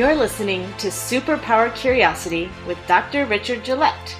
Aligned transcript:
You're 0.00 0.16
listening 0.16 0.62
to 0.78 0.88
Superpower 0.88 1.74
Curiosity 1.76 2.48
with 2.66 2.78
Dr. 2.88 3.26
Richard 3.26 3.62
Gillett. 3.62 4.16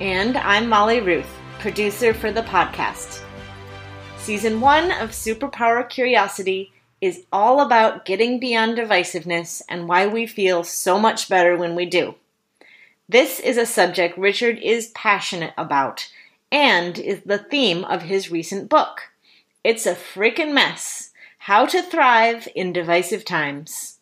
And 0.00 0.36
I'm 0.36 0.68
Molly 0.68 1.00
Ruth, 1.00 1.26
producer 1.58 2.14
for 2.14 2.30
the 2.30 2.42
podcast. 2.42 3.20
Season 4.16 4.60
1 4.60 4.92
of 4.92 5.10
Superpower 5.10 5.88
Curiosity 5.88 6.72
is 7.00 7.24
all 7.32 7.60
about 7.62 8.04
getting 8.04 8.38
beyond 8.38 8.78
divisiveness 8.78 9.60
and 9.68 9.88
why 9.88 10.06
we 10.06 10.24
feel 10.24 10.62
so 10.62 11.00
much 11.00 11.28
better 11.28 11.56
when 11.56 11.74
we 11.74 11.84
do. 11.84 12.14
This 13.08 13.40
is 13.40 13.56
a 13.56 13.66
subject 13.66 14.16
Richard 14.16 14.58
is 14.58 14.92
passionate 14.94 15.54
about 15.58 16.12
and 16.52 16.96
is 16.96 17.22
the 17.22 17.38
theme 17.38 17.84
of 17.86 18.02
his 18.02 18.30
recent 18.30 18.68
book. 18.68 19.10
It's 19.64 19.84
a 19.84 19.96
freaking 19.96 20.54
mess 20.54 21.10
How 21.38 21.66
to 21.66 21.82
Thrive 21.82 22.46
in 22.54 22.72
Divisive 22.72 23.24
Times. 23.24 23.97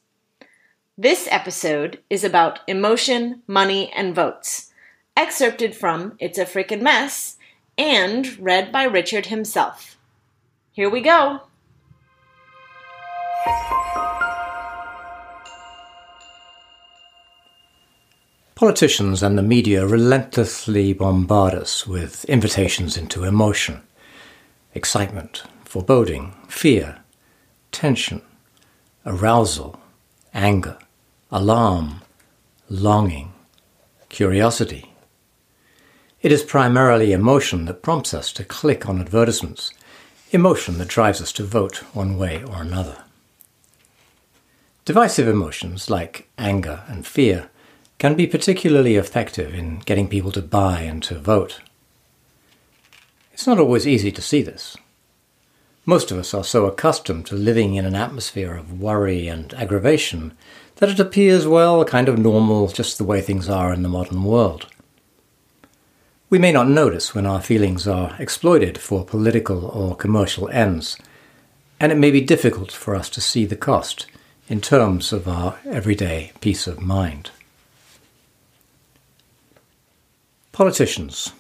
This 0.98 1.28
episode 1.30 2.00
is 2.08 2.24
about 2.24 2.60
emotion, 2.66 3.42
money, 3.46 3.92
and 3.92 4.14
votes, 4.14 4.72
excerpted 5.14 5.76
from 5.76 6.16
It's 6.18 6.38
a 6.38 6.46
Frickin' 6.46 6.80
Mess 6.80 7.36
and 7.76 8.38
read 8.38 8.72
by 8.72 8.84
Richard 8.84 9.26
himself. 9.26 9.98
Here 10.72 10.88
we 10.88 11.02
go. 11.02 11.42
Politicians 18.54 19.22
and 19.22 19.36
the 19.36 19.42
media 19.42 19.86
relentlessly 19.86 20.94
bombard 20.94 21.52
us 21.52 21.86
with 21.86 22.24
invitations 22.24 22.96
into 22.96 23.24
emotion, 23.24 23.82
excitement, 24.72 25.42
foreboding, 25.62 26.34
fear, 26.48 27.00
tension, 27.70 28.22
arousal, 29.04 29.78
anger 30.32 30.78
alarm, 31.30 32.02
longing, 32.68 33.32
curiosity. 34.08 34.92
It 36.22 36.30
is 36.30 36.44
primarily 36.44 37.12
emotion 37.12 37.64
that 37.64 37.82
prompts 37.82 38.14
us 38.14 38.32
to 38.34 38.44
click 38.44 38.88
on 38.88 39.00
advertisements, 39.00 39.72
emotion 40.30 40.78
that 40.78 40.88
drives 40.88 41.20
us 41.20 41.32
to 41.32 41.44
vote 41.44 41.78
one 41.94 42.16
way 42.16 42.44
or 42.44 42.62
another. 42.62 43.04
Divisive 44.84 45.26
emotions 45.26 45.90
like 45.90 46.28
anger 46.38 46.84
and 46.86 47.04
fear 47.04 47.50
can 47.98 48.14
be 48.14 48.26
particularly 48.26 48.94
effective 48.94 49.52
in 49.52 49.80
getting 49.80 50.08
people 50.08 50.30
to 50.30 50.42
buy 50.42 50.82
and 50.82 51.02
to 51.04 51.18
vote. 51.18 51.60
It's 53.32 53.48
not 53.48 53.58
always 53.58 53.86
easy 53.86 54.12
to 54.12 54.22
see 54.22 54.42
this. 54.42 54.76
Most 55.84 56.10
of 56.10 56.18
us 56.18 56.34
are 56.34 56.44
so 56.44 56.66
accustomed 56.66 57.26
to 57.26 57.34
living 57.34 57.74
in 57.74 57.84
an 57.84 57.94
atmosphere 57.94 58.54
of 58.54 58.80
worry 58.80 59.28
and 59.28 59.52
aggravation 59.54 60.36
that 60.76 60.90
it 60.90 61.00
appears, 61.00 61.46
well, 61.46 61.84
kind 61.84 62.08
of 62.08 62.18
normal, 62.18 62.68
just 62.68 62.98
the 62.98 63.04
way 63.04 63.20
things 63.20 63.48
are 63.48 63.72
in 63.72 63.82
the 63.82 63.88
modern 63.88 64.24
world. 64.24 64.66
We 66.28 66.38
may 66.38 66.52
not 66.52 66.68
notice 66.68 67.14
when 67.14 67.24
our 67.24 67.40
feelings 67.40 67.86
are 67.86 68.16
exploited 68.18 68.78
for 68.78 69.04
political 69.04 69.66
or 69.66 69.96
commercial 69.96 70.48
ends, 70.48 70.98
and 71.78 71.92
it 71.92 71.98
may 71.98 72.10
be 72.10 72.20
difficult 72.20 72.72
for 72.72 72.94
us 72.94 73.08
to 73.10 73.20
see 73.20 73.44
the 73.44 73.56
cost 73.56 74.06
in 74.48 74.60
terms 74.60 75.12
of 75.12 75.28
our 75.28 75.58
everyday 75.64 76.32
peace 76.40 76.66
of 76.66 76.80
mind. 76.80 77.30
Politicians. 80.52 81.32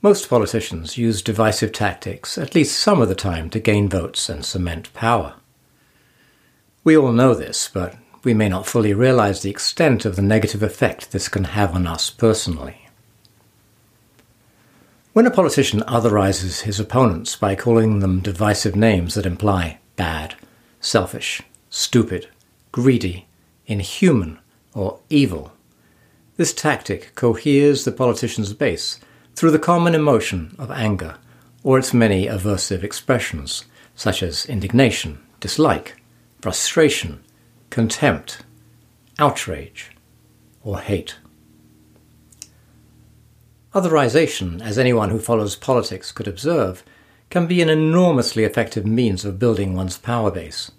Most 0.00 0.28
politicians 0.28 0.98
use 0.98 1.22
divisive 1.22 1.72
tactics 1.72 2.36
at 2.36 2.54
least 2.54 2.78
some 2.78 3.00
of 3.00 3.08
the 3.08 3.14
time 3.14 3.50
to 3.50 3.60
gain 3.60 3.88
votes 3.88 4.28
and 4.28 4.44
cement 4.44 4.92
power. 4.94 5.34
We 6.84 6.96
all 6.96 7.12
know 7.12 7.32
this, 7.34 7.70
but 7.72 7.96
we 8.24 8.34
may 8.34 8.48
not 8.48 8.66
fully 8.66 8.92
realize 8.92 9.42
the 9.42 9.50
extent 9.50 10.04
of 10.04 10.16
the 10.16 10.22
negative 10.22 10.62
effect 10.62 11.12
this 11.12 11.28
can 11.28 11.44
have 11.44 11.74
on 11.74 11.86
us 11.86 12.10
personally. 12.10 12.88
When 15.12 15.26
a 15.26 15.30
politician 15.30 15.82
otherizes 15.82 16.62
his 16.62 16.80
opponents 16.80 17.36
by 17.36 17.54
calling 17.54 18.00
them 18.00 18.20
divisive 18.20 18.74
names 18.74 19.14
that 19.14 19.26
imply 19.26 19.78
bad, 19.94 20.34
selfish, 20.80 21.42
stupid, 21.70 22.28
greedy, 22.72 23.26
inhuman, 23.66 24.40
or 24.74 24.98
evil, 25.08 25.52
this 26.36 26.52
tactic 26.52 27.14
coheres 27.14 27.84
the 27.84 27.92
politician's 27.92 28.54
base 28.54 28.98
through 29.36 29.50
the 29.52 29.58
common 29.58 29.94
emotion 29.94 30.56
of 30.58 30.70
anger 30.70 31.16
or 31.62 31.78
its 31.78 31.94
many 31.94 32.26
aversive 32.26 32.82
expressions, 32.82 33.66
such 33.94 34.22
as 34.22 34.46
indignation, 34.46 35.18
dislike, 35.38 36.01
frustration, 36.42 37.22
contempt, 37.70 38.42
outrage, 39.18 39.92
or 40.64 40.80
hate. 40.80 41.16
Otherization, 43.72 44.60
as 44.60 44.76
anyone 44.76 45.10
who 45.10 45.20
follows 45.20 45.54
politics 45.54 46.10
could 46.10 46.26
observe, 46.26 46.82
can 47.30 47.46
be 47.46 47.62
an 47.62 47.70
enormously 47.70 48.42
effective 48.42 48.84
means 48.84 49.24
of 49.24 49.38
building 49.38 49.74
one's 49.74 49.96
power 49.96 50.30
base. 50.30 50.72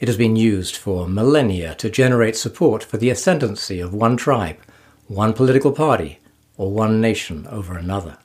It 0.00 0.08
has 0.08 0.16
been 0.16 0.36
used 0.36 0.74
for 0.74 1.06
millennia 1.06 1.74
to 1.76 1.90
generate 1.90 2.34
support 2.34 2.82
for 2.82 2.96
the 2.96 3.10
ascendancy 3.10 3.78
of 3.78 3.94
one 3.94 4.16
tribe, 4.16 4.56
one 5.06 5.34
political 5.34 5.70
party, 5.70 6.18
or 6.56 6.72
one 6.72 7.00
nation 7.00 7.46
over 7.48 7.76
another. 7.76 8.16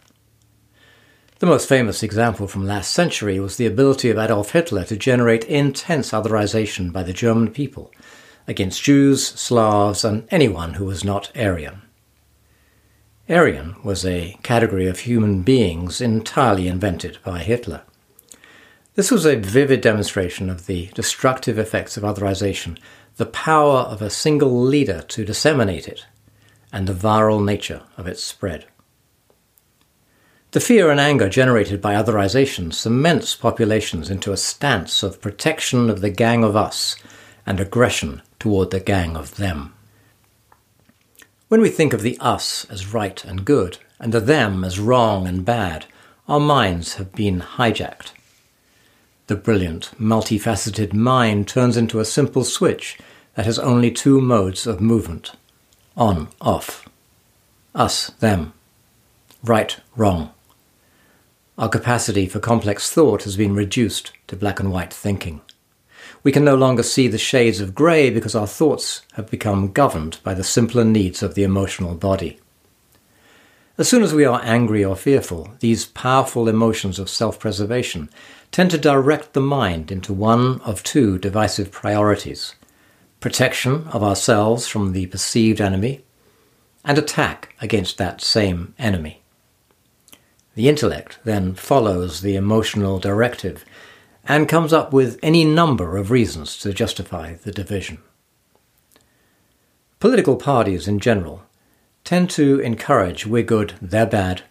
The 1.40 1.46
most 1.46 1.70
famous 1.70 2.02
example 2.02 2.48
from 2.48 2.66
last 2.66 2.92
century 2.92 3.40
was 3.40 3.58
the 3.58 3.68
ability 3.68 4.10
of 4.10 4.18
Adolf 4.18 4.54
Hitler 4.54 4.84
to 4.86 4.98
generate 4.98 5.44
intense 5.44 6.10
otherization 6.10 6.92
by 6.92 7.04
the 7.04 7.14
German 7.14 7.52
people 7.52 7.92
against 8.48 8.82
Jews, 8.82 9.24
Slavs, 9.24 10.04
and 10.04 10.28
anyone 10.32 10.74
who 10.76 10.86
was 10.86 11.04
not 11.04 11.32
Aryan. 11.38 11.84
Aryan 13.30 13.76
was 13.84 14.04
a 14.04 14.36
category 14.42 14.88
of 14.88 15.02
human 15.02 15.44
beings 15.44 16.02
entirely 16.02 16.68
invented 16.68 17.20
by 17.24 17.40
Hitler. 17.44 17.84
This 18.96 19.12
was 19.12 19.24
a 19.24 19.36
vivid 19.36 19.82
demonstration 19.82 20.50
of 20.50 20.66
the 20.66 20.88
destructive 20.96 21.60
effects 21.60 21.98
of 21.98 22.04
otherization, 22.04 22.80
the 23.18 23.28
power 23.28 23.82
of 23.82 24.02
a 24.02 24.10
single 24.10 24.60
leader 24.60 25.02
to 25.10 25.24
disseminate 25.24 25.88
it, 25.88 26.04
and 26.74 26.88
the 26.88 26.94
viral 26.94 27.46
nature 27.46 27.84
of 27.96 28.08
its 28.08 28.24
spread. 28.24 28.66
The 30.58 30.62
fear 30.62 30.90
and 30.90 31.00
anger 31.00 31.30
generated 31.30 31.84
by 31.84 31.94
otherization 31.94 32.74
cements 32.74 33.40
populations 33.40 34.10
into 34.10 34.32
a 34.32 34.38
stance 34.38 35.04
of 35.04 35.22
protection 35.22 35.88
of 35.88 36.02
the 36.02 36.10
gang 36.10 36.44
of 36.44 36.56
us 36.56 36.96
and 37.46 37.60
aggression 37.60 38.24
toward 38.40 38.72
the 38.72 38.80
gang 38.80 39.16
of 39.16 39.36
them. 39.36 39.76
When 41.48 41.62
we 41.62 41.70
think 41.70 41.94
of 41.94 42.02
the 42.02 42.18
us 42.20 42.66
as 42.72 42.92
right 42.92 43.24
and 43.24 43.46
good, 43.46 43.78
and 44.00 44.12
the 44.12 44.20
them 44.20 44.64
as 44.64 44.80
wrong 44.80 45.28
and 45.28 45.46
bad, 45.46 45.86
our 46.28 46.40
minds 46.40 46.96
have 46.96 47.12
been 47.12 47.40
hijacked. 47.40 48.14
The 49.28 49.36
brilliant, 49.36 49.92
multifaceted 50.00 50.92
mind 50.92 51.48
turns 51.48 51.78
into 51.78 52.00
a 52.00 52.04
simple 52.04 52.44
switch 52.44 52.98
that 53.36 53.46
has 53.46 53.60
only 53.60 53.92
two 53.92 54.20
modes 54.20 54.66
of 54.66 54.82
movement 54.82 55.34
on, 55.96 56.30
off. 56.42 56.90
Us, 57.76 58.08
them. 58.22 58.54
Right, 59.44 59.78
wrong. 59.96 60.32
Our 61.58 61.70
capacity 61.70 62.28
for 62.28 62.40
complex 62.40 62.92
thought 62.92 63.24
has 63.24 63.36
been 63.36 63.56
reduced 63.56 64.12
to 64.28 64.36
black 64.36 64.60
and 64.60 64.72
white 64.72 64.94
thinking. 64.94 65.42
We 66.22 66.32
can 66.32 66.46
no 66.46 66.56
longer 66.56 66.84
see 66.84 67.08
the 67.08 67.18
shades 67.18 67.60
of 67.60 67.74
grey 67.74 68.10
because 68.12 68.36
our 68.36 68.46
thoughts 68.46 69.02
have 69.14 69.32
become 69.32 69.72
governed 69.72 70.20
by 70.24 70.36
the 70.36 70.44
simpler 70.44 70.84
needs 70.84 71.24
of 71.24 71.34
the 71.34 71.44
emotional 71.44 71.96
body. 71.96 72.40
As 73.80 73.90
soon 73.90 74.04
as 74.04 74.14
we 74.14 74.26
are 74.26 74.42
angry 74.44 74.86
or 74.86 74.96
fearful, 74.96 75.52
these 75.60 75.86
powerful 75.86 76.48
emotions 76.48 77.00
of 77.00 77.10
self 77.10 77.40
preservation 77.40 78.10
tend 78.52 78.70
to 78.72 78.78
direct 78.78 79.34
the 79.34 79.42
mind 79.42 79.92
into 79.92 80.14
one 80.14 80.62
of 80.62 80.84
two 80.84 81.18
divisive 81.18 81.72
priorities 81.72 82.56
protection 83.20 83.88
of 83.88 84.04
ourselves 84.04 84.68
from 84.68 84.94
the 84.94 85.08
perceived 85.08 85.60
enemy, 85.60 86.04
and 86.86 86.98
attack 86.98 87.56
against 87.62 87.98
that 87.98 88.22
same 88.22 88.76
enemy. 88.78 89.22
The 90.58 90.70
intellect 90.70 91.20
then 91.24 91.54
follows 91.54 92.22
the 92.22 92.36
emotional 92.36 92.98
directive 92.98 93.64
and 94.28 94.50
comes 94.50 94.74
up 94.74 94.92
with 94.92 95.20
any 95.22 95.46
number 95.46 95.98
of 95.98 96.10
reasons 96.10 96.58
to 96.62 96.74
justify 96.74 97.36
the 97.36 97.52
division. 97.52 98.00
Political 100.00 100.38
parties 100.38 100.88
in 100.88 100.98
general 100.98 101.44
tend 102.04 102.32
to 102.32 102.60
encourage 102.62 103.28
we're 103.28 103.44
good, 103.44 103.76
they're 103.80 104.08
bad, 104.08 104.42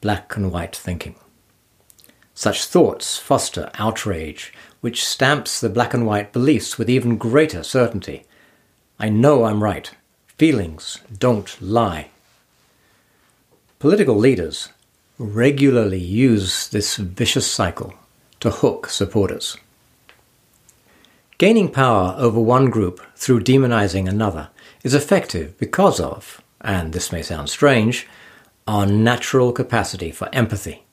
black 0.00 0.36
and 0.36 0.52
white 0.52 0.76
thinking. 0.76 1.16
Such 2.34 2.64
thoughts 2.64 3.18
foster 3.18 3.68
outrage, 3.80 4.52
which 4.80 5.04
stamps 5.04 5.60
the 5.60 5.68
black 5.68 5.92
and 5.92 6.06
white 6.06 6.32
beliefs 6.32 6.78
with 6.78 6.88
even 6.88 7.18
greater 7.18 7.64
certainty. 7.64 8.26
I 9.00 9.08
know 9.08 9.42
I'm 9.42 9.64
right. 9.64 9.90
Feelings 10.36 11.00
don't 11.18 11.60
lie. 11.60 12.10
Political 13.80 14.14
leaders 14.14 14.68
regularly 15.18 15.98
use 15.98 16.68
this 16.68 16.96
vicious 16.96 17.50
cycle 17.50 17.92
to 18.38 18.50
hook 18.50 18.88
supporters. 18.88 19.56
Gaining 21.38 21.68
power 21.70 22.14
over 22.18 22.40
one 22.40 22.70
group 22.70 23.00
through 23.16 23.40
demonizing 23.40 24.08
another 24.08 24.50
is 24.84 24.94
effective 24.94 25.58
because 25.58 25.98
of, 25.98 26.40
and 26.60 26.92
this 26.92 27.10
may 27.10 27.22
sound 27.22 27.50
strange, 27.50 28.06
our 28.68 28.86
natural 28.86 29.52
capacity 29.52 30.12
for 30.12 30.28
empathy. 30.32 30.84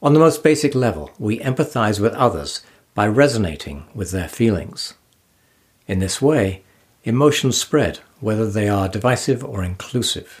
On 0.00 0.12
the 0.12 0.20
most 0.20 0.44
basic 0.44 0.74
level, 0.74 1.10
we 1.18 1.40
empathize 1.40 1.98
with 1.98 2.14
others 2.14 2.62
by 2.94 3.08
resonating 3.08 3.84
with 3.94 4.12
their 4.12 4.28
feelings. 4.28 4.94
In 5.88 5.98
this 5.98 6.22
way, 6.22 6.62
emotions 7.02 7.56
spread, 7.56 7.98
whether 8.20 8.48
they 8.48 8.68
are 8.68 8.88
divisive 8.88 9.44
or 9.44 9.64
inclusive. 9.64 10.40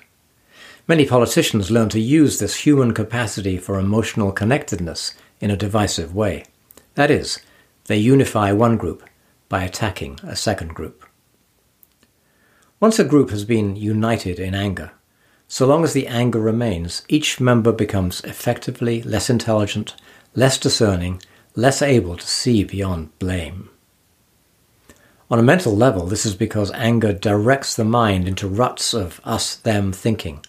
Many 0.86 1.06
politicians 1.06 1.70
learn 1.70 1.88
to 1.90 2.00
use 2.00 2.38
this 2.38 2.56
human 2.56 2.92
capacity 2.92 3.56
for 3.56 3.78
emotional 3.78 4.32
connectedness 4.32 5.14
in 5.40 5.50
a 5.50 5.56
divisive 5.56 6.14
way. 6.14 6.44
That 6.94 7.10
is, 7.10 7.38
they 7.86 7.96
unify 7.96 8.52
one 8.52 8.76
group 8.76 9.02
by 9.48 9.64
attacking 9.64 10.20
a 10.22 10.36
second 10.36 10.74
group. 10.74 11.06
Once 12.80 12.98
a 12.98 13.04
group 13.04 13.30
has 13.30 13.46
been 13.46 13.76
united 13.76 14.38
in 14.38 14.54
anger, 14.54 14.92
so 15.48 15.66
long 15.66 15.84
as 15.84 15.94
the 15.94 16.06
anger 16.06 16.40
remains, 16.40 17.02
each 17.08 17.40
member 17.40 17.72
becomes 17.72 18.20
effectively 18.22 19.02
less 19.02 19.30
intelligent, 19.30 19.94
less 20.34 20.58
discerning, 20.58 21.22
less 21.54 21.80
able 21.80 22.18
to 22.18 22.26
see 22.26 22.62
beyond 22.62 23.18
blame. 23.18 23.70
On 25.30 25.38
a 25.38 25.42
mental 25.42 25.74
level, 25.74 26.04
this 26.04 26.26
is 26.26 26.34
because 26.34 26.70
anger 26.72 27.14
directs 27.14 27.74
the 27.74 27.84
mind 27.84 28.28
into 28.28 28.46
ruts 28.46 28.92
of 28.92 29.22
us 29.24 29.56
them 29.56 29.90
thinking, 29.90 30.44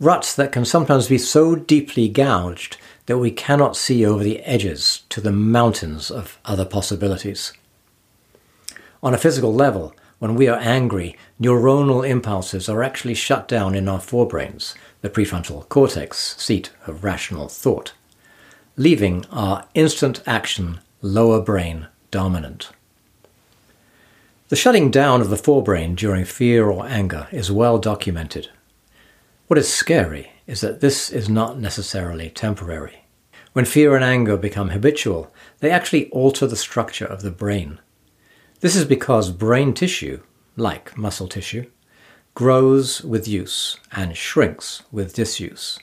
ruts 0.00 0.34
that 0.34 0.52
can 0.52 0.64
sometimes 0.64 1.08
be 1.08 1.18
so 1.18 1.54
deeply 1.54 2.08
gouged 2.08 2.76
that 3.06 3.18
we 3.18 3.30
cannot 3.30 3.76
see 3.76 4.04
over 4.04 4.22
the 4.22 4.40
edges 4.40 5.02
to 5.08 5.20
the 5.20 5.32
mountains 5.32 6.10
of 6.10 6.38
other 6.44 6.64
possibilities. 6.64 7.52
On 9.02 9.14
a 9.14 9.18
physical 9.18 9.52
level, 9.52 9.94
when 10.18 10.34
we 10.34 10.48
are 10.48 10.58
angry, 10.58 11.16
neuronal 11.40 12.08
impulses 12.08 12.68
are 12.68 12.82
actually 12.82 13.14
shut 13.14 13.46
down 13.46 13.74
in 13.74 13.88
our 13.88 14.00
forebrains, 14.00 14.74
the 15.00 15.10
prefrontal 15.10 15.68
cortex, 15.68 16.36
seat 16.36 16.70
of 16.86 17.04
rational 17.04 17.48
thought, 17.48 17.92
leaving 18.76 19.24
our 19.30 19.64
instant 19.74 20.20
action 20.26 20.80
lower 21.00 21.40
brain 21.40 21.86
dominant. 22.10 22.70
The 24.48 24.56
shutting 24.56 24.90
down 24.90 25.20
of 25.20 25.30
the 25.30 25.36
forebrain 25.36 25.94
during 25.94 26.24
fear 26.24 26.68
or 26.68 26.86
anger 26.86 27.28
is 27.30 27.52
well 27.52 27.78
documented. 27.78 28.48
What 29.48 29.58
is 29.58 29.72
scary 29.72 30.32
is 30.46 30.60
that 30.60 30.80
this 30.80 31.08
is 31.08 31.30
not 31.30 31.58
necessarily 31.58 32.28
temporary. 32.28 33.06
When 33.54 33.64
fear 33.64 33.96
and 33.96 34.04
anger 34.04 34.36
become 34.36 34.68
habitual, 34.68 35.32
they 35.60 35.70
actually 35.70 36.10
alter 36.10 36.46
the 36.46 36.54
structure 36.54 37.06
of 37.06 37.22
the 37.22 37.30
brain. 37.30 37.80
This 38.60 38.76
is 38.76 38.84
because 38.84 39.30
brain 39.30 39.72
tissue, 39.72 40.20
like 40.56 40.98
muscle 40.98 41.28
tissue, 41.28 41.64
grows 42.34 43.02
with 43.02 43.26
use 43.26 43.78
and 43.90 44.14
shrinks 44.14 44.82
with 44.92 45.14
disuse. 45.14 45.78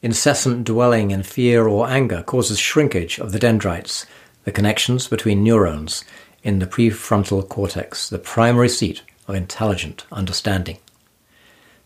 Incessant 0.00 0.62
dwelling 0.62 1.10
in 1.10 1.24
fear 1.24 1.66
or 1.66 1.88
anger 1.88 2.22
causes 2.22 2.60
shrinkage 2.60 3.18
of 3.18 3.32
the 3.32 3.40
dendrites, 3.40 4.06
the 4.44 4.52
connections 4.52 5.08
between 5.08 5.42
neurons, 5.42 6.04
in 6.44 6.60
the 6.60 6.68
prefrontal 6.68 7.48
cortex, 7.48 8.08
the 8.08 8.18
primary 8.20 8.68
seat 8.68 9.02
of 9.26 9.34
intelligent 9.34 10.06
understanding. 10.12 10.78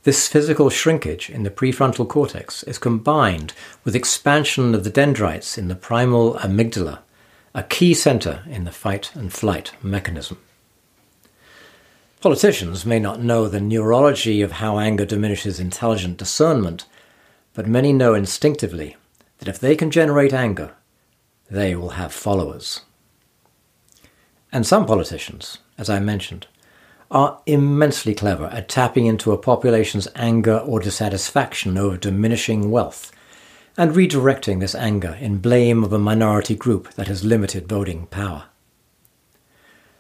This 0.07 0.29
physical 0.29 0.71
shrinkage 0.71 1.29
in 1.31 1.43
the 1.43 1.51
prefrontal 1.51 2.09
cortex 2.09 2.63
is 2.63 2.79
combined 2.79 3.53
with 3.83 3.97
expansion 3.97 4.73
of 4.73 4.85
the 4.85 4.91
dendrites 4.91 5.59
in 5.59 5.67
the 5.67 5.75
primal 5.75 6.35
amygdala, 6.35 7.01
a 7.57 7.65
key 7.65 7.93
center 7.93 8.45
in 8.49 8.63
the 8.63 8.71
fight 8.71 9.11
and 9.17 9.33
flight 9.33 9.73
mechanism. 9.83 10.39
Politicians 12.21 12.87
may 12.87 13.01
not 13.01 13.21
know 13.21 13.49
the 13.49 13.61
neurology 13.61 14.43
of 14.43 14.53
how 14.53 14.79
anger 14.79 15.05
diminishes 15.05 15.59
intelligent 15.59 16.19
discernment, 16.19 16.87
but 17.53 17.67
many 17.67 17.93
know 17.93 18.15
instinctively 18.15 18.95
that 19.39 19.49
if 19.49 19.59
they 19.59 19.75
can 19.75 19.91
generate 19.91 20.33
anger, 20.33 20.77
they 21.51 21.75
will 21.75 21.99
have 21.99 22.13
followers. 22.13 22.83
And 24.53 24.65
some 24.65 24.87
politicians, 24.87 25.59
as 25.77 25.91
I 25.91 25.99
mentioned, 25.99 26.47
are 27.11 27.41
immensely 27.47 28.15
clever 28.15 28.47
at 28.47 28.69
tapping 28.69 29.07
into 29.07 29.33
a 29.33 29.39
population's 29.39 30.09
anger 30.17 30.59
or 30.59 30.81
dissatisfaction 30.81 31.79
over 31.79 31.97
diminishing 31.97 32.71
wealth 32.71 33.13
and 33.77 33.93
redirecting 33.93 34.61
this 34.61 34.75
anger 34.75 35.17
in 35.21 35.39
blame 35.39 35.85
of 35.85 35.93
a 35.93 35.99
minority 35.99 36.55
group 36.55 36.93
that 36.95 37.09
has 37.09 37.25
limited 37.25 37.69
voting 37.69 38.07
power. 38.07 38.45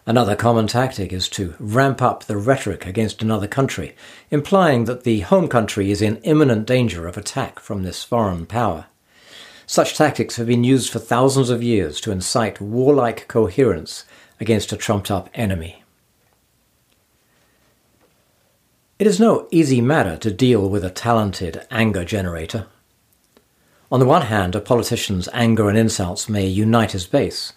Another 0.08 0.36
common 0.36 0.68
tactic 0.68 1.12
is 1.12 1.28
to 1.30 1.54
ramp 1.58 2.00
up 2.00 2.24
the 2.24 2.36
rhetoric 2.36 2.86
against 2.86 3.22
another 3.22 3.48
country, 3.48 3.94
implying 4.30 4.84
that 4.84 5.02
the 5.02 5.20
home 5.20 5.48
country 5.48 5.90
is 5.90 6.00
in 6.00 6.18
imminent 6.18 6.64
danger 6.64 7.08
of 7.08 7.16
attack 7.16 7.58
from 7.58 7.82
this 7.82 8.04
foreign 8.04 8.46
power. 8.46 8.86
Such 9.66 9.96
tactics 9.96 10.36
have 10.36 10.46
been 10.46 10.62
used 10.62 10.90
for 10.92 11.00
thousands 11.00 11.50
of 11.50 11.62
years 11.62 12.00
to 12.02 12.12
incite 12.12 12.60
warlike 12.60 13.26
coherence 13.26 14.04
against 14.38 14.72
a 14.72 14.76
trumped 14.76 15.10
up 15.10 15.28
enemy. 15.34 15.82
It 18.98 19.06
is 19.06 19.20
no 19.20 19.46
easy 19.50 19.82
matter 19.82 20.16
to 20.16 20.32
deal 20.32 20.70
with 20.70 20.82
a 20.82 20.88
talented 20.88 21.66
anger 21.70 22.02
generator. 22.02 22.66
On 23.92 24.00
the 24.00 24.06
one 24.06 24.22
hand, 24.22 24.54
a 24.54 24.60
politician's 24.60 25.28
anger 25.34 25.68
and 25.68 25.76
insults 25.76 26.30
may 26.30 26.46
unite 26.46 26.92
his 26.92 27.06
base. 27.06 27.52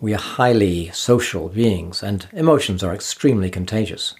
We 0.00 0.14
are 0.14 0.18
highly 0.18 0.90
social 0.90 1.48
beings, 1.48 2.04
and 2.04 2.28
emotions 2.32 2.84
are 2.84 2.94
extremely 2.94 3.50
contagious. 3.50 4.14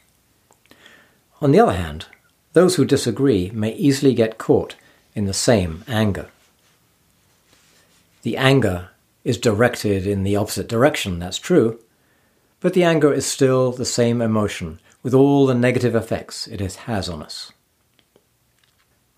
On 1.41 1.53
the 1.53 1.61
other 1.61 1.75
hand, 1.75 2.07
those 2.53 2.75
who 2.75 2.85
disagree 2.85 3.49
may 3.51 3.73
easily 3.75 4.13
get 4.13 4.37
caught 4.37 4.75
in 5.15 5.27
the 5.27 5.33
same 5.33 5.85
anger. 5.87 6.31
The 8.23 8.37
anger 8.37 8.89
is 9.23 9.39
directed 9.39 10.05
in 10.05 10.25
the 10.25 10.35
opposite 10.35 10.67
direction, 10.67 11.21
that's 11.21 11.39
true, 11.39 11.79
but 12.59 12.75
the 12.75 12.83
anger 12.83 13.13
is 13.13 13.25
still 13.25 13.71
the 13.71 13.85
same 13.85 14.21
emotion 14.21 14.81
with 15.07 15.15
all 15.15 15.47
the 15.47 15.55
negative 15.55 15.95
effects 15.95 16.49
it 16.49 16.59
has 16.61 17.09
on 17.09 17.23
us. 17.23 17.53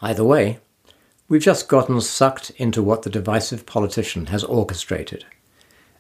Either 0.03 0.23
way, 0.23 0.61
We've 1.29 1.43
just 1.43 1.69
gotten 1.69 2.01
sucked 2.01 2.51
into 2.57 2.83
what 2.83 3.03
the 3.03 3.11
divisive 3.11 3.67
politician 3.67 4.27
has 4.27 4.43
orchestrated. 4.45 5.27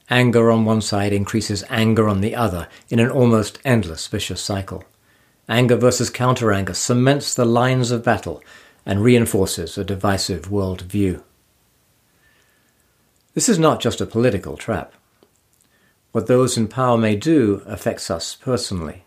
Anger 0.09 0.50
on 0.50 0.64
one 0.64 0.80
side 0.80 1.12
increases 1.12 1.64
anger 1.68 2.09
on 2.09 2.23
the 2.23 2.35
other 2.35 2.66
in 2.88 2.99
an 2.99 3.11
almost 3.11 3.59
endless 3.62 4.07
vicious 4.07 4.40
cycle. 4.40 4.85
Anger 5.47 5.76
versus 5.76 6.09
counter 6.09 6.50
anger 6.50 6.73
cements 6.73 7.35
the 7.35 7.45
lines 7.45 7.90
of 7.90 8.02
battle 8.02 8.42
and 8.87 9.02
reinforces 9.02 9.76
a 9.76 9.85
divisive 9.85 10.50
world 10.50 10.80
view. 10.80 11.23
This 13.35 13.50
is 13.50 13.59
not 13.59 13.83
just 13.83 14.00
a 14.00 14.07
political 14.07 14.57
trap. 14.57 14.95
What 16.12 16.26
those 16.26 16.57
in 16.57 16.68
power 16.68 16.97
may 16.97 17.16
do 17.16 17.62
affects 17.66 18.11
us 18.11 18.35
personally, 18.35 19.04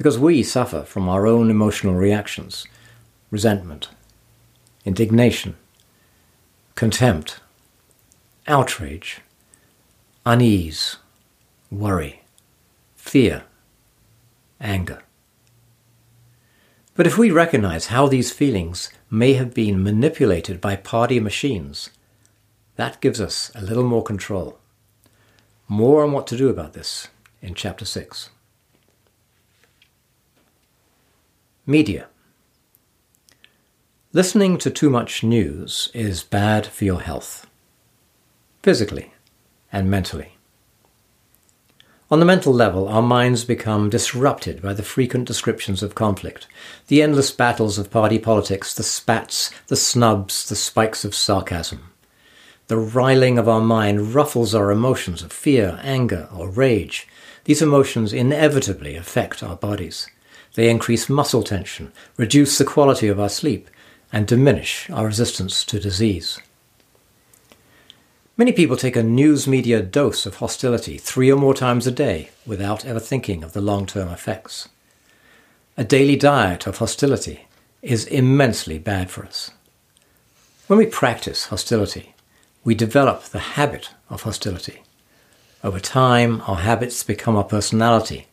because 0.00 0.18
we 0.18 0.42
suffer 0.42 0.80
from 0.80 1.10
our 1.10 1.26
own 1.26 1.50
emotional 1.50 1.92
reactions, 1.92 2.66
resentment, 3.30 3.90
indignation, 4.86 5.54
contempt, 6.74 7.40
outrage, 8.48 9.20
unease, 10.24 10.96
worry, 11.70 12.22
fear, 12.96 13.42
anger. 14.58 15.02
But 16.94 17.06
if 17.06 17.18
we 17.18 17.30
recognize 17.30 17.88
how 17.88 18.06
these 18.08 18.32
feelings 18.32 18.88
may 19.10 19.34
have 19.34 19.52
been 19.52 19.82
manipulated 19.82 20.62
by 20.62 20.76
party 20.76 21.20
machines, 21.20 21.90
that 22.76 23.02
gives 23.02 23.20
us 23.20 23.52
a 23.54 23.60
little 23.60 23.84
more 23.84 24.02
control. 24.02 24.58
More 25.68 26.02
on 26.02 26.12
what 26.12 26.26
to 26.28 26.38
do 26.38 26.48
about 26.48 26.72
this 26.72 27.08
in 27.42 27.54
Chapter 27.54 27.84
6. 27.84 28.30
Media. 31.70 32.08
Listening 34.12 34.58
to 34.58 34.72
too 34.72 34.90
much 34.90 35.22
news 35.22 35.88
is 35.94 36.24
bad 36.24 36.66
for 36.66 36.84
your 36.84 37.00
health, 37.00 37.46
physically 38.60 39.14
and 39.72 39.88
mentally. 39.88 40.32
On 42.10 42.18
the 42.18 42.26
mental 42.26 42.52
level, 42.52 42.88
our 42.88 43.02
minds 43.02 43.44
become 43.44 43.88
disrupted 43.88 44.60
by 44.60 44.72
the 44.72 44.82
frequent 44.82 45.28
descriptions 45.28 45.80
of 45.80 45.94
conflict, 45.94 46.48
the 46.88 47.02
endless 47.02 47.30
battles 47.30 47.78
of 47.78 47.88
party 47.88 48.18
politics, 48.18 48.74
the 48.74 48.82
spats, 48.82 49.52
the 49.68 49.76
snubs, 49.76 50.48
the 50.48 50.56
spikes 50.56 51.04
of 51.04 51.14
sarcasm. 51.14 51.92
The 52.66 52.78
riling 52.78 53.38
of 53.38 53.48
our 53.48 53.60
mind 53.60 54.12
ruffles 54.12 54.56
our 54.56 54.72
emotions 54.72 55.22
of 55.22 55.32
fear, 55.32 55.78
anger, 55.84 56.28
or 56.34 56.50
rage. 56.50 57.06
These 57.44 57.62
emotions 57.62 58.12
inevitably 58.12 58.96
affect 58.96 59.44
our 59.44 59.54
bodies. 59.54 60.08
They 60.54 60.68
increase 60.70 61.08
muscle 61.08 61.42
tension, 61.42 61.92
reduce 62.16 62.58
the 62.58 62.64
quality 62.64 63.08
of 63.08 63.20
our 63.20 63.28
sleep, 63.28 63.68
and 64.12 64.26
diminish 64.26 64.90
our 64.90 65.06
resistance 65.06 65.64
to 65.64 65.78
disease. 65.78 66.38
Many 68.36 68.52
people 68.52 68.76
take 68.76 68.96
a 68.96 69.02
news 69.02 69.46
media 69.46 69.82
dose 69.82 70.24
of 70.24 70.36
hostility 70.36 70.96
three 70.96 71.30
or 71.30 71.36
more 71.36 71.54
times 71.54 71.86
a 71.86 71.92
day 71.92 72.30
without 72.46 72.86
ever 72.86 72.98
thinking 72.98 73.44
of 73.44 73.52
the 73.52 73.60
long 73.60 73.86
term 73.86 74.08
effects. 74.08 74.68
A 75.76 75.84
daily 75.84 76.16
diet 76.16 76.66
of 76.66 76.78
hostility 76.78 77.46
is 77.82 78.06
immensely 78.06 78.78
bad 78.78 79.10
for 79.10 79.24
us. 79.24 79.50
When 80.66 80.78
we 80.78 80.86
practice 80.86 81.46
hostility, 81.46 82.14
we 82.64 82.74
develop 82.74 83.24
the 83.24 83.38
habit 83.40 83.90
of 84.08 84.22
hostility. 84.22 84.82
Over 85.62 85.80
time, 85.80 86.42
our 86.46 86.56
habits 86.56 87.02
become 87.02 87.36
our 87.36 87.44
personality. 87.44 88.26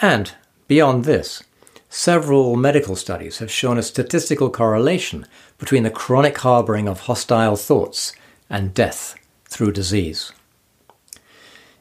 And, 0.00 0.32
beyond 0.70 1.04
this, 1.04 1.42
several 1.88 2.54
medical 2.54 2.94
studies 2.94 3.38
have 3.38 3.50
shown 3.50 3.76
a 3.76 3.82
statistical 3.82 4.48
correlation 4.48 5.26
between 5.58 5.82
the 5.82 5.90
chronic 5.90 6.38
harboring 6.38 6.86
of 6.86 7.00
hostile 7.00 7.56
thoughts 7.56 8.12
and 8.48 8.72
death 8.72 9.16
through 9.46 9.72
disease. 9.72 10.30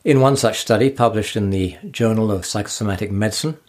In 0.04 0.22
one 0.22 0.36
such 0.36 0.58
study 0.58 0.90
published 0.90 1.36
in 1.36 1.52
the 1.52 1.78
Journal 1.92 2.32
of 2.32 2.48
Psychosomatic 2.48 3.12
Medicine, 3.12 3.60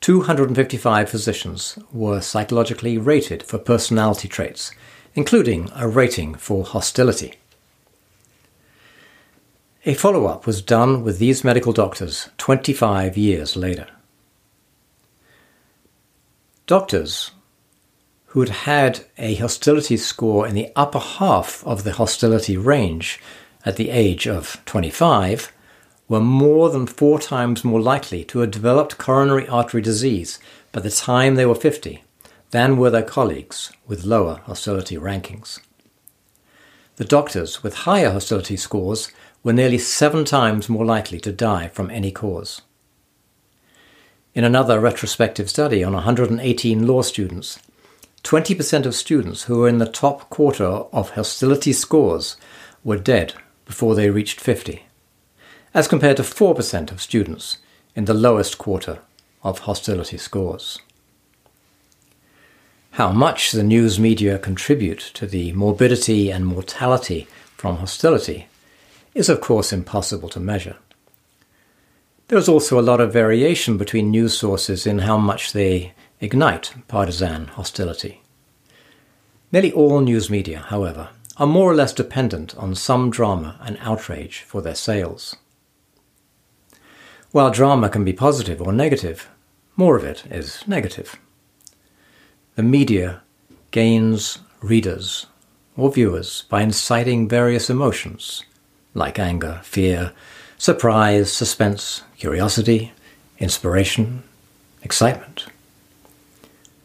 255 0.00 1.10
physicians 1.10 1.76
were 1.90 2.20
psychologically 2.20 2.96
rated 2.96 3.42
for 3.42 3.58
personality 3.58 4.28
traits, 4.28 4.70
including 5.16 5.70
a 5.74 5.88
rating 5.88 6.36
for 6.36 6.62
hostility. 6.62 7.34
A 9.84 9.94
follow 9.94 10.26
up 10.26 10.46
was 10.46 10.62
done 10.62 11.02
with 11.02 11.18
these 11.18 11.42
medical 11.42 11.72
doctors 11.72 12.28
25 12.38 13.16
years 13.16 13.56
later. 13.56 13.88
Doctors 16.66 17.32
who 18.26 18.40
had 18.40 18.48
had 18.50 19.04
a 19.18 19.34
hostility 19.34 19.96
score 19.96 20.46
in 20.46 20.54
the 20.54 20.70
upper 20.76 21.00
half 21.00 21.66
of 21.66 21.82
the 21.82 21.92
hostility 21.92 22.56
range 22.56 23.20
at 23.64 23.76
the 23.76 23.90
age 23.90 24.28
of 24.28 24.62
25 24.64 25.52
were 26.08 26.20
more 26.20 26.70
than 26.70 26.86
four 26.86 27.18
times 27.18 27.64
more 27.64 27.80
likely 27.80 28.22
to 28.24 28.38
have 28.38 28.52
developed 28.52 28.96
coronary 28.96 29.48
artery 29.48 29.82
disease 29.82 30.38
by 30.70 30.80
the 30.80 30.90
time 30.90 31.34
they 31.34 31.46
were 31.46 31.54
50 31.54 32.04
than 32.52 32.76
were 32.76 32.90
their 32.90 33.02
colleagues 33.02 33.72
with 33.88 34.04
lower 34.04 34.36
hostility 34.44 34.96
rankings. 34.96 35.58
The 36.96 37.04
doctors 37.04 37.64
with 37.64 37.74
higher 37.74 38.12
hostility 38.12 38.56
scores 38.56 39.10
were 39.42 39.52
nearly 39.52 39.78
seven 39.78 40.24
times 40.24 40.68
more 40.68 40.84
likely 40.84 41.18
to 41.20 41.32
die 41.32 41.68
from 41.68 41.90
any 41.90 42.12
cause. 42.12 42.62
In 44.34 44.44
another 44.44 44.80
retrospective 44.80 45.50
study 45.50 45.84
on 45.84 45.92
118 45.92 46.86
law 46.86 47.02
students, 47.02 47.58
20% 48.24 48.86
of 48.86 48.94
students 48.94 49.42
who 49.42 49.58
were 49.58 49.68
in 49.68 49.76
the 49.76 49.84
top 49.84 50.30
quarter 50.30 50.64
of 50.64 51.10
hostility 51.10 51.74
scores 51.74 52.36
were 52.82 52.96
dead 52.96 53.34
before 53.66 53.94
they 53.94 54.08
reached 54.08 54.40
50, 54.40 54.84
as 55.74 55.86
compared 55.86 56.16
to 56.16 56.22
4% 56.22 56.90
of 56.90 57.02
students 57.02 57.58
in 57.94 58.06
the 58.06 58.14
lowest 58.14 58.56
quarter 58.56 59.00
of 59.42 59.60
hostility 59.60 60.16
scores. 60.16 60.78
How 62.92 63.12
much 63.12 63.52
the 63.52 63.62
news 63.62 64.00
media 64.00 64.38
contribute 64.38 65.00
to 65.12 65.26
the 65.26 65.52
morbidity 65.52 66.30
and 66.30 66.46
mortality 66.46 67.28
from 67.58 67.76
hostility 67.76 68.46
is 69.14 69.28
of 69.28 69.42
course 69.42 69.74
impossible 69.74 70.30
to 70.30 70.40
measure. 70.40 70.76
There 72.32 72.38
is 72.38 72.48
also 72.48 72.80
a 72.80 72.88
lot 72.90 72.98
of 72.98 73.12
variation 73.12 73.76
between 73.76 74.10
news 74.10 74.32
sources 74.38 74.86
in 74.86 75.00
how 75.00 75.18
much 75.18 75.52
they 75.52 75.92
ignite 76.18 76.72
partisan 76.88 77.48
hostility. 77.48 78.22
Nearly 79.52 79.70
all 79.70 80.00
news 80.00 80.30
media, 80.30 80.60
however, 80.60 81.10
are 81.36 81.46
more 81.46 81.70
or 81.70 81.74
less 81.74 81.92
dependent 81.92 82.56
on 82.56 82.74
some 82.74 83.10
drama 83.10 83.58
and 83.60 83.76
outrage 83.82 84.38
for 84.38 84.62
their 84.62 84.74
sales. 84.74 85.36
While 87.32 87.50
drama 87.50 87.90
can 87.90 88.02
be 88.02 88.14
positive 88.14 88.62
or 88.62 88.72
negative, 88.72 89.28
more 89.76 89.98
of 89.98 90.04
it 90.04 90.24
is 90.30 90.64
negative. 90.66 91.18
The 92.54 92.62
media 92.62 93.20
gains 93.72 94.38
readers 94.62 95.26
or 95.76 95.92
viewers 95.92 96.44
by 96.48 96.62
inciting 96.62 97.28
various 97.28 97.68
emotions 97.68 98.42
like 98.94 99.18
anger, 99.18 99.60
fear, 99.62 100.12
surprise, 100.62 101.32
suspense, 101.32 102.02
curiosity, 102.16 102.92
inspiration, 103.40 104.22
excitement. 104.84 105.46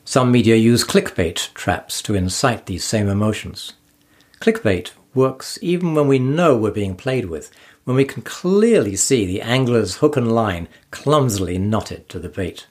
Some 0.04 0.32
media 0.32 0.56
use 0.56 0.84
clickbait 0.84 1.54
traps 1.54 2.02
to 2.02 2.16
incite 2.16 2.66
these 2.66 2.84
same 2.84 3.08
emotions. 3.08 3.74
Clickbait 4.42 4.94
works 5.14 5.60
even 5.62 5.94
when 5.94 6.08
we 6.08 6.18
know 6.18 6.58
we're 6.58 6.72
being 6.72 6.96
played 6.96 7.26
with, 7.26 7.52
when 7.84 7.96
we 7.96 8.04
can 8.04 8.24
clearly 8.24 8.96
see 8.96 9.28
the 9.28 9.44
angler's 9.44 9.98
hook 9.98 10.18
and 10.18 10.32
line 10.32 10.68
clumsily 10.90 11.60
knotted 11.60 12.10
to 12.10 12.18
the 12.18 12.30
bait. 12.30 12.66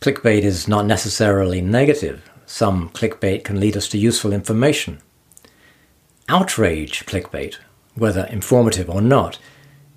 Clickbait 0.00 0.42
is 0.42 0.66
not 0.66 0.86
necessarily 0.86 1.60
negative. 1.60 2.28
Some 2.46 2.88
clickbait 2.88 3.44
can 3.44 3.60
lead 3.60 3.76
us 3.76 3.86
to 3.90 3.96
useful 3.96 4.32
information, 4.32 5.00
Outrage 6.28 7.06
clickbait, 7.06 7.58
whether 7.94 8.24
informative 8.26 8.90
or 8.90 9.00
not, 9.00 9.38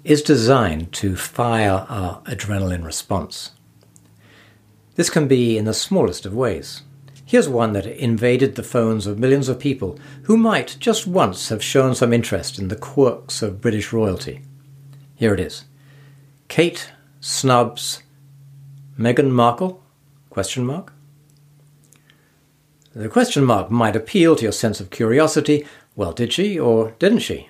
is 0.04 0.22
designed 0.22 0.92
to 0.94 1.16
fire 1.16 1.86
our 1.90 2.22
adrenaline 2.22 2.86
response. 2.86 3.52
This 4.96 5.10
can 5.10 5.28
be 5.28 5.58
in 5.58 5.66
the 5.66 5.74
smallest 5.74 6.26
of 6.26 6.34
ways. 6.34 6.84
Here's 7.26 7.50
one 7.50 7.74
that 7.74 7.86
invaded 7.86 8.56
the 8.56 8.64
phones 8.64 9.06
of 9.06 9.20
millions 9.20 9.50
of 9.50 9.60
people 9.60 10.00
who 10.24 10.38
might 10.38 10.78
just 10.80 11.06
once 11.06 11.50
have 11.50 11.64
shown 11.64 11.94
some 11.94 12.14
interest 12.14 12.58
in 12.58 12.70
the 12.70 12.76
quirks 12.76 13.42
of 13.42 13.60
British 13.60 13.92
royalty. 13.92 14.42
Here 15.16 15.34
it 15.34 15.40
is. 15.40 15.66
Kate 16.48 16.92
snubs 17.20 18.04
Meghan 18.98 19.32
Markle? 19.32 19.84
Question 20.30 20.66
mark. 20.66 20.94
The 22.96 23.10
question 23.10 23.44
mark 23.44 23.70
might 23.70 23.96
appeal 23.96 24.36
to 24.38 24.44
your 24.44 24.52
sense 24.52 24.80
of 24.80 24.90
curiosity 24.90 25.66
well, 25.98 26.14
did 26.14 26.32
she 26.32 26.60
or 26.60 26.92
didn't 27.00 27.20
she? 27.20 27.50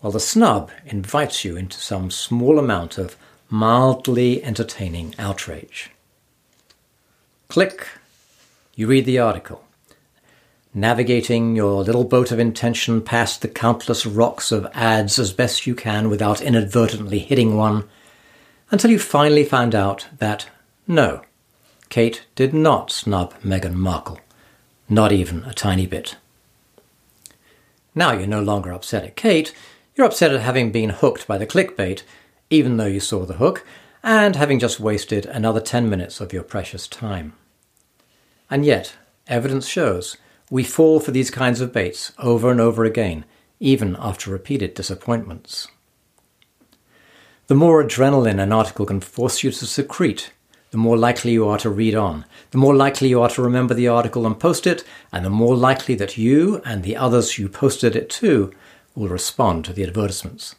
Well, 0.00 0.12
the 0.12 0.20
snub 0.20 0.70
invites 0.86 1.44
you 1.44 1.56
into 1.56 1.78
some 1.78 2.10
small 2.10 2.58
amount 2.58 2.98
of 2.98 3.16
mildly 3.50 4.42
entertaining 4.44 5.14
outrage. 5.18 5.90
Click. 7.48 7.88
You 8.76 8.86
read 8.86 9.06
the 9.06 9.18
article. 9.18 9.64
Navigating 10.72 11.56
your 11.56 11.82
little 11.82 12.04
boat 12.04 12.30
of 12.30 12.38
intention 12.38 13.02
past 13.02 13.42
the 13.42 13.48
countless 13.48 14.06
rocks 14.06 14.52
of 14.52 14.68
ads 14.72 15.18
as 15.18 15.32
best 15.32 15.66
you 15.66 15.74
can 15.74 16.08
without 16.08 16.40
inadvertently 16.40 17.18
hitting 17.18 17.56
one, 17.56 17.88
until 18.70 18.90
you 18.90 18.98
finally 18.98 19.44
found 19.44 19.74
out 19.74 20.06
that 20.18 20.46
no, 20.86 21.22
Kate 21.88 22.26
did 22.36 22.54
not 22.54 22.92
snub 22.92 23.34
Meghan 23.42 23.74
Markle, 23.74 24.20
not 24.88 25.10
even 25.10 25.42
a 25.44 25.54
tiny 25.54 25.86
bit. 25.86 26.16
Now 27.94 28.12
you're 28.12 28.28
no 28.28 28.42
longer 28.42 28.72
upset 28.72 29.04
at 29.04 29.16
Kate, 29.16 29.52
you're 29.98 30.06
upset 30.06 30.32
at 30.32 30.40
having 30.40 30.70
been 30.70 30.90
hooked 30.90 31.26
by 31.26 31.36
the 31.36 31.46
clickbait, 31.46 32.04
even 32.50 32.76
though 32.76 32.86
you 32.86 33.00
saw 33.00 33.26
the 33.26 33.34
hook, 33.34 33.66
and 34.00 34.36
having 34.36 34.60
just 34.60 34.78
wasted 34.78 35.26
another 35.26 35.60
10 35.60 35.90
minutes 35.90 36.20
of 36.20 36.32
your 36.32 36.44
precious 36.44 36.86
time. 36.86 37.32
And 38.48 38.64
yet, 38.64 38.94
evidence 39.26 39.66
shows 39.66 40.16
we 40.50 40.62
fall 40.62 41.00
for 41.00 41.10
these 41.10 41.32
kinds 41.32 41.60
of 41.60 41.72
baits 41.72 42.12
over 42.16 42.48
and 42.48 42.60
over 42.60 42.84
again, 42.84 43.24
even 43.58 43.96
after 43.98 44.30
repeated 44.30 44.72
disappointments. 44.72 45.66
The 47.48 47.56
more 47.56 47.82
adrenaline 47.82 48.40
an 48.40 48.52
article 48.52 48.86
can 48.86 49.00
force 49.00 49.42
you 49.42 49.50
to 49.50 49.66
secrete, 49.66 50.30
the 50.70 50.78
more 50.78 50.96
likely 50.96 51.32
you 51.32 51.48
are 51.48 51.58
to 51.58 51.70
read 51.70 51.96
on, 51.96 52.24
the 52.52 52.58
more 52.58 52.74
likely 52.76 53.08
you 53.08 53.20
are 53.20 53.30
to 53.30 53.42
remember 53.42 53.74
the 53.74 53.88
article 53.88 54.26
and 54.26 54.38
post 54.38 54.64
it, 54.64 54.84
and 55.12 55.24
the 55.24 55.30
more 55.30 55.56
likely 55.56 55.96
that 55.96 56.16
you 56.16 56.62
and 56.64 56.84
the 56.84 56.96
others 56.96 57.36
you 57.36 57.48
posted 57.48 57.96
it 57.96 58.08
to 58.10 58.52
will 58.98 59.08
respond 59.08 59.64
to 59.64 59.72
the 59.72 59.84
advertisements. 59.84 60.56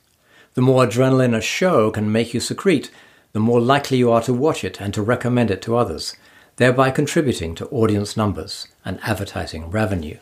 The 0.54 0.62
more 0.62 0.86
adrenaline 0.86 1.36
a 1.36 1.42
show 1.42 1.92
can 1.92 2.12
make 2.12 2.34
you 2.34 2.40
secrete, 2.40 2.90
the 3.34 3.40
more 3.40 3.62
likely 3.62 3.98
you 3.98 4.12
are 4.12 4.22
to 4.24 4.34
watch 4.34 4.64
it 4.64 4.82
and 4.82 4.94
to 4.94 5.02
recommend 5.02 5.52
it 5.52 5.62
to 5.64 5.78
others, 5.78 6.16
thereby 6.56 6.92
contributing 6.92 7.54
to 7.56 7.68
audience 7.68 8.18
numbers 8.18 8.68
and 8.84 9.00
advertising 9.04 9.70
revenue. 9.70 10.18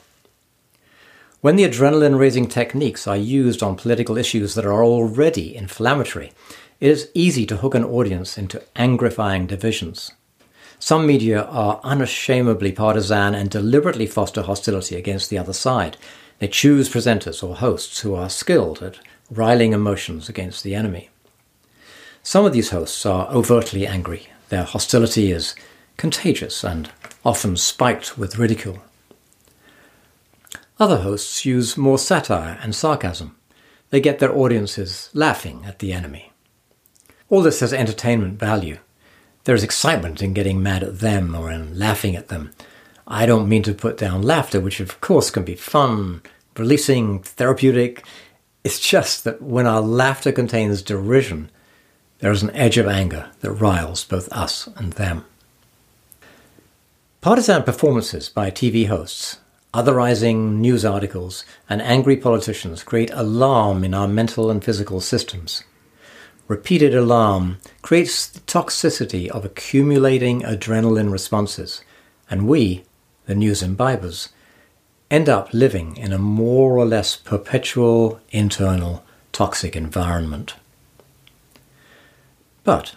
When 1.41 1.55
the 1.55 1.63
adrenaline 1.63 2.17
raising 2.17 2.47
techniques 2.47 3.07
are 3.07 3.15
used 3.15 3.61
on 3.61 3.75
political 3.75 4.17
issues 4.17 4.55
that 4.55 4.65
are 4.65 4.83
already 4.83 5.55
inflammatory, 5.55 6.33
it 6.79 6.89
is 6.89 7.09
easy 7.13 7.45
to 7.45 7.57
hook 7.57 7.75
an 7.75 7.83
audience 7.83 8.37
into 8.37 8.63
angrifying 8.75 9.47
divisions. 9.47 10.11
Some 10.79 11.07
media 11.07 11.43
are 11.43 11.79
unashamedly 11.83 12.71
partisan 12.71 13.33
and 13.33 13.49
deliberately 13.49 14.05
foster 14.05 14.43
hostility 14.43 14.95
against 14.95 15.29
the 15.29 15.37
other 15.37 15.53
side. 15.53 15.97
They 16.39 16.47
choose 16.47 16.89
presenters 16.89 17.43
or 17.43 17.55
hosts 17.55 18.01
who 18.01 18.13
are 18.13 18.29
skilled 18.29 18.83
at 18.83 18.99
riling 19.29 19.73
emotions 19.73 20.29
against 20.29 20.63
the 20.63 20.75
enemy. 20.75 21.09
Some 22.23 22.45
of 22.45 22.53
these 22.53 22.69
hosts 22.69 23.05
are 23.05 23.29
overtly 23.29 23.87
angry. 23.87 24.27
Their 24.49 24.63
hostility 24.63 25.31
is 25.31 25.55
contagious 25.97 26.63
and 26.63 26.91
often 27.25 27.57
spiked 27.57 28.17
with 28.17 28.37
ridicule. 28.37 28.79
Other 30.79 30.97
hosts 30.97 31.43
use 31.45 31.75
more 31.75 31.97
satire 31.97 32.59
and 32.61 32.75
sarcasm. 32.75 33.35
They 33.89 33.99
get 33.99 34.19
their 34.19 34.35
audiences 34.35 35.09
laughing 35.13 35.63
at 35.65 35.79
the 35.79 35.91
enemy. 35.91 36.31
All 37.29 37.41
this 37.41 37.61
has 37.61 37.73
entertainment 37.73 38.39
value. 38.39 38.77
There 39.45 39.55
is 39.55 39.63
excitement 39.63 40.21
in 40.21 40.33
getting 40.33 40.61
mad 40.61 40.83
at 40.83 40.99
them 40.99 41.33
or 41.33 41.51
in 41.51 41.77
laughing 41.79 42.15
at 42.15 42.27
them. 42.27 42.51
I 43.07 43.25
don't 43.25 43.47
mean 43.47 43.63
to 43.63 43.73
put 43.73 43.97
down 43.97 44.21
laughter, 44.21 44.59
which 44.59 44.81
of 44.81 44.99
course 44.99 45.29
can 45.29 45.43
be 45.43 45.55
fun, 45.55 46.21
releasing, 46.57 47.19
therapeutic. 47.19 48.05
It's 48.65 48.81
just 48.81 49.23
that 49.23 49.41
when 49.41 49.65
our 49.65 49.79
laughter 49.79 50.33
contains 50.33 50.81
derision, 50.81 51.49
there 52.19 52.31
is 52.31 52.43
an 52.43 52.51
edge 52.51 52.77
of 52.77 52.87
anger 52.87 53.29
that 53.39 53.51
riles 53.51 54.03
both 54.03 54.31
us 54.33 54.67
and 54.75 54.93
them. 54.93 55.23
Partisan 57.21 57.63
performances 57.63 58.27
by 58.27 58.51
TV 58.51 58.87
hosts, 58.87 59.37
otherizing 59.73 60.57
news 60.57 60.83
articles, 60.83 61.45
and 61.69 61.81
angry 61.81 62.17
politicians 62.17 62.83
create 62.83 63.11
alarm 63.13 63.85
in 63.85 63.93
our 63.93 64.07
mental 64.07 64.51
and 64.51 64.63
physical 64.63 64.99
systems. 64.99 65.63
Repeated 66.49 66.93
alarm 66.93 67.59
creates 67.81 68.27
the 68.27 68.39
toxicity 68.41 69.29
of 69.29 69.45
accumulating 69.45 70.41
adrenaline 70.41 71.11
responses, 71.11 71.83
and 72.29 72.47
we, 72.47 72.83
the 73.27 73.35
news 73.35 73.61
imbibers, 73.61 74.29
end 75.11 75.29
up 75.29 75.53
living 75.53 75.95
in 75.95 76.11
a 76.11 76.17
more 76.17 76.77
or 76.77 76.85
less 76.85 77.15
perpetual 77.15 78.19
internal 78.31 79.03
toxic 79.31 79.75
environment. 79.75 80.55
But 82.63 82.95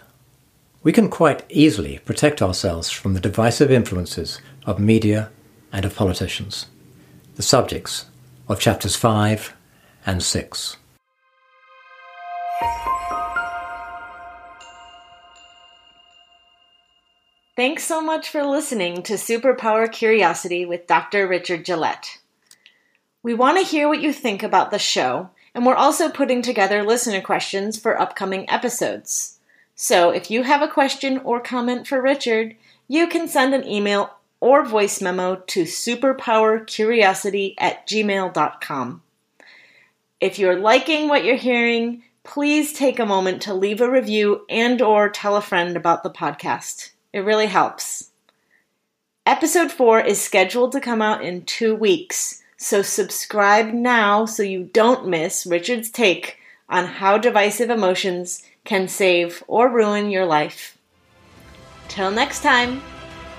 we 0.83 0.91
can 0.91 1.09
quite 1.09 1.45
easily 1.49 1.99
protect 1.99 2.41
ourselves 2.41 2.89
from 2.89 3.13
the 3.13 3.19
divisive 3.19 3.71
influences 3.71 4.41
of 4.65 4.79
media 4.79 5.29
and 5.71 5.85
of 5.85 5.95
politicians, 5.95 6.65
the 7.35 7.43
subjects 7.43 8.05
of 8.47 8.59
chapters 8.59 8.95
5 8.95 9.53
and 10.05 10.23
6. 10.23 10.77
Thanks 17.57 17.83
so 17.83 17.99
much 17.99 18.29
for 18.29 18.43
listening 18.43 19.03
to 19.03 19.15
Superpower 19.15 19.91
Curiosity 19.91 20.65
with 20.65 20.87
Dr. 20.87 21.27
Richard 21.27 21.65
Gillett. 21.65 22.19
We 23.23 23.33
want 23.33 23.57
to 23.57 23.69
hear 23.69 23.89
what 23.89 23.99
you 23.99 24.13
think 24.13 24.41
about 24.41 24.71
the 24.71 24.79
show, 24.79 25.31
and 25.53 25.65
we're 25.65 25.75
also 25.75 26.09
putting 26.09 26.41
together 26.41 26.81
listener 26.81 27.19
questions 27.19 27.77
for 27.77 27.99
upcoming 27.99 28.49
episodes. 28.49 29.37
So 29.75 30.11
if 30.11 30.31
you 30.31 30.43
have 30.43 30.61
a 30.61 30.69
question 30.69 31.17
or 31.25 31.41
comment 31.41 31.87
for 31.87 32.01
Richard, 32.01 32.55
you 32.87 33.07
can 33.07 33.27
send 33.27 33.53
an 33.53 33.67
email 33.67 34.11
or 34.39 34.63
voice 34.63 35.01
memo 35.01 35.35
to 35.47 35.63
superpowercuriosity 35.63 37.55
at 37.57 37.85
gmail.com. 37.85 39.03
If 40.21 40.39
you're 40.39 40.59
liking 40.59 41.09
what 41.09 41.25
you're 41.25 41.35
hearing, 41.35 42.03
please 42.23 42.71
take 42.71 42.97
a 42.97 43.05
moment 43.05 43.41
to 43.41 43.53
leave 43.53 43.81
a 43.81 43.91
review 43.91 44.45
and 44.49 44.81
or 44.81 45.09
tell 45.09 45.35
a 45.35 45.41
friend 45.41 45.75
about 45.75 46.03
the 46.03 46.09
podcast. 46.09 46.91
It 47.13 47.19
really 47.19 47.47
helps. 47.47 48.11
Episode 49.25 49.71
4 49.71 49.99
is 50.01 50.21
scheduled 50.21 50.71
to 50.71 50.81
come 50.81 51.01
out 51.01 51.23
in 51.23 51.43
2 51.43 51.75
weeks, 51.75 52.41
so 52.57 52.81
subscribe 52.81 53.73
now 53.73 54.25
so 54.25 54.43
you 54.43 54.69
don't 54.73 55.07
miss 55.07 55.45
Richard's 55.45 55.89
take 55.89 56.37
on 56.69 56.85
how 56.85 57.17
divisive 57.17 57.69
emotions 57.69 58.43
can 58.63 58.87
save 58.87 59.43
or 59.47 59.69
ruin 59.69 60.09
your 60.09 60.25
life. 60.25 60.77
Till 61.87 62.11
next 62.11 62.41
time, 62.41 62.81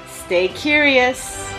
stay 0.08 0.48
curious. 0.48 1.50